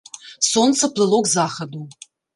[0.47, 1.87] Сонца плыло к захаду.